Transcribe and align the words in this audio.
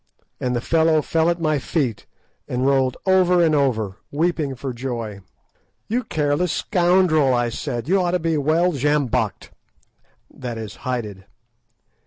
And 0.39 0.55
the 0.55 0.61
fellow 0.61 1.03
fell 1.03 1.29
at 1.29 1.39
my 1.39 1.59
feet, 1.59 2.07
and 2.47 2.65
rolled 2.65 2.97
over 3.05 3.43
and 3.43 3.53
over, 3.53 3.97
weeping 4.09 4.55
for 4.55 4.73
joy. 4.73 5.19
"You 5.89 6.03
careless 6.03 6.51
scoundrel!" 6.51 7.35
I 7.35 7.49
said; 7.49 7.87
"you 7.87 8.01
ought 8.01 8.17
to 8.17 8.17
be 8.17 8.35
well 8.35 8.73
sjambocked"—that 8.73 10.57
is, 10.57 10.75
hided. 10.77 11.25